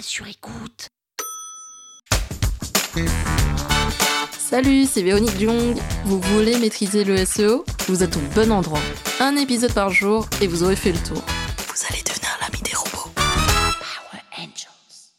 sur 0.00 0.26
écoute. 0.26 0.88
Salut, 4.38 4.84
c'est 4.86 5.02
Véronique 5.02 5.38
Jung. 5.38 5.76
Vous 6.04 6.20
voulez 6.20 6.58
maîtriser 6.58 7.04
le 7.04 7.24
SEO 7.24 7.64
Vous 7.88 8.02
êtes 8.02 8.16
au 8.16 8.20
bon 8.34 8.52
endroit. 8.52 8.80
Un 9.20 9.36
épisode 9.36 9.72
par 9.72 9.90
jour 9.90 10.28
et 10.40 10.46
vous 10.46 10.62
aurez 10.62 10.76
fait 10.76 10.92
le 10.92 10.98
tour. 10.98 11.22
Vous 11.68 11.86
allez 11.90 12.02
devenir 12.02 12.30
l'ami 12.40 12.62
des 12.62 12.74
robots. 12.74 13.10
Power 13.14 14.22
Angels. 14.38 15.12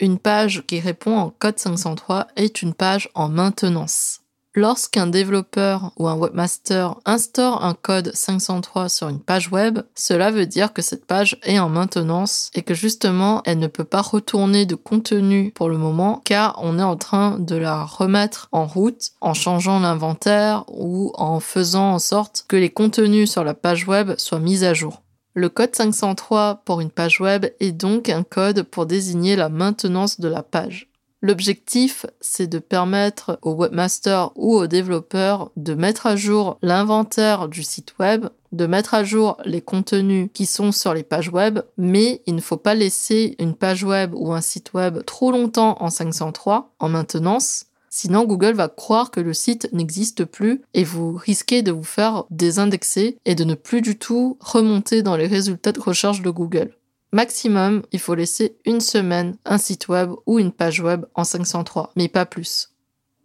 Une 0.00 0.18
page 0.18 0.62
qui 0.66 0.80
répond 0.80 1.16
en 1.16 1.30
code 1.30 1.58
503 1.58 2.28
est 2.36 2.62
une 2.62 2.74
page 2.74 3.08
en 3.14 3.28
maintenance. 3.28 4.21
Lorsqu'un 4.54 5.06
développeur 5.06 5.92
ou 5.96 6.08
un 6.08 6.14
webmaster 6.14 6.96
instaure 7.06 7.64
un 7.64 7.72
code 7.72 8.10
503 8.12 8.90
sur 8.90 9.08
une 9.08 9.18
page 9.18 9.50
web, 9.50 9.78
cela 9.94 10.30
veut 10.30 10.44
dire 10.44 10.74
que 10.74 10.82
cette 10.82 11.06
page 11.06 11.38
est 11.44 11.58
en 11.58 11.70
maintenance 11.70 12.50
et 12.52 12.60
que 12.60 12.74
justement 12.74 13.40
elle 13.46 13.60
ne 13.60 13.66
peut 13.66 13.84
pas 13.84 14.02
retourner 14.02 14.66
de 14.66 14.74
contenu 14.74 15.52
pour 15.54 15.70
le 15.70 15.78
moment 15.78 16.20
car 16.26 16.58
on 16.62 16.78
est 16.78 16.82
en 16.82 16.98
train 16.98 17.38
de 17.38 17.56
la 17.56 17.82
remettre 17.82 18.48
en 18.52 18.66
route 18.66 19.12
en 19.22 19.32
changeant 19.32 19.80
l'inventaire 19.80 20.64
ou 20.68 21.12
en 21.14 21.40
faisant 21.40 21.94
en 21.94 21.98
sorte 21.98 22.44
que 22.46 22.56
les 22.56 22.70
contenus 22.70 23.30
sur 23.30 23.44
la 23.44 23.54
page 23.54 23.88
web 23.88 24.12
soient 24.18 24.38
mis 24.38 24.64
à 24.64 24.74
jour. 24.74 25.00
Le 25.32 25.48
code 25.48 25.74
503 25.74 26.60
pour 26.66 26.82
une 26.82 26.90
page 26.90 27.22
web 27.22 27.46
est 27.58 27.72
donc 27.72 28.10
un 28.10 28.22
code 28.22 28.64
pour 28.64 28.84
désigner 28.84 29.34
la 29.34 29.48
maintenance 29.48 30.20
de 30.20 30.28
la 30.28 30.42
page. 30.42 30.91
L'objectif, 31.24 32.04
c'est 32.20 32.48
de 32.48 32.58
permettre 32.58 33.38
au 33.42 33.54
webmaster 33.54 34.32
ou 34.34 34.54
au 34.54 34.66
développeur 34.66 35.52
de 35.56 35.74
mettre 35.74 36.06
à 36.06 36.16
jour 36.16 36.58
l'inventaire 36.62 37.48
du 37.48 37.62
site 37.62 37.94
web, 38.00 38.26
de 38.50 38.66
mettre 38.66 38.94
à 38.94 39.04
jour 39.04 39.36
les 39.44 39.60
contenus 39.60 40.30
qui 40.34 40.46
sont 40.46 40.72
sur 40.72 40.94
les 40.94 41.04
pages 41.04 41.28
web, 41.28 41.60
mais 41.78 42.22
il 42.26 42.34
ne 42.34 42.40
faut 42.40 42.56
pas 42.56 42.74
laisser 42.74 43.36
une 43.38 43.54
page 43.54 43.84
web 43.84 44.12
ou 44.16 44.32
un 44.32 44.40
site 44.40 44.74
web 44.74 45.04
trop 45.06 45.30
longtemps 45.30 45.76
en 45.78 45.90
503 45.90 46.74
en 46.80 46.88
maintenance. 46.88 47.66
Sinon, 47.88 48.24
Google 48.24 48.54
va 48.54 48.68
croire 48.68 49.12
que 49.12 49.20
le 49.20 49.32
site 49.32 49.68
n'existe 49.72 50.24
plus 50.24 50.62
et 50.74 50.82
vous 50.82 51.12
risquez 51.14 51.62
de 51.62 51.70
vous 51.70 51.84
faire 51.84 52.24
désindexer 52.30 53.18
et 53.26 53.36
de 53.36 53.44
ne 53.44 53.54
plus 53.54 53.80
du 53.80 53.96
tout 53.96 54.38
remonter 54.40 55.02
dans 55.02 55.16
les 55.16 55.28
résultats 55.28 55.72
de 55.72 55.80
recherche 55.80 56.20
de 56.20 56.30
Google. 56.30 56.74
Maximum, 57.14 57.82
il 57.92 58.00
faut 58.00 58.14
laisser 58.14 58.56
une 58.64 58.80
semaine 58.80 59.36
un 59.44 59.58
site 59.58 59.88
web 59.88 60.12
ou 60.24 60.38
une 60.38 60.50
page 60.50 60.80
web 60.80 61.04
en 61.14 61.24
503, 61.24 61.92
mais 61.94 62.08
pas 62.08 62.24
plus. 62.24 62.70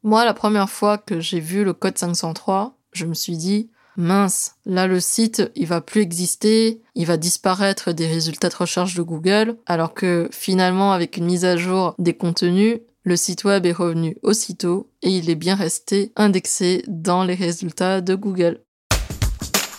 Moi, 0.04 0.26
la 0.26 0.34
première 0.34 0.70
fois 0.70 0.98
que 0.98 1.22
j'ai 1.22 1.40
vu 1.40 1.64
le 1.64 1.72
code 1.72 1.98
503, 1.98 2.78
je 2.92 3.06
me 3.06 3.14
suis 3.14 3.38
dit, 3.38 3.70
mince, 3.96 4.56
là 4.66 4.88
le 4.88 5.00
site, 5.00 5.50
il 5.56 5.68
va 5.68 5.80
plus 5.80 6.02
exister, 6.02 6.82
il 6.96 7.06
va 7.06 7.16
disparaître 7.16 7.94
des 7.94 8.08
résultats 8.08 8.50
de 8.50 8.58
recherche 8.58 8.94
de 8.94 9.02
Google, 9.04 9.58
alors 9.66 9.94
que 9.94 10.28
finalement, 10.34 10.92
avec 10.92 11.16
une 11.16 11.26
mise 11.26 11.46
à 11.46 11.56
jour 11.56 11.96
des 11.98 12.14
contenus, 12.14 12.82
le 13.04 13.16
site 13.16 13.46
web 13.46 13.66
est 13.66 13.72
revenu 13.72 14.18
aussitôt 14.22 14.92
et 15.02 15.12
il 15.12 15.30
est 15.30 15.36
bien 15.36 15.56
resté 15.56 16.12
indexé 16.18 16.84
dans 16.88 17.24
les 17.24 17.36
résultats 17.36 18.02
de 18.02 18.16
Google. 18.16 18.60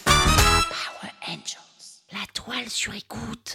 Power 0.06 1.12
Angels. 1.26 2.06
La 2.10 2.24
toile 2.32 2.70
sur 2.70 2.94
écoute. 2.94 3.54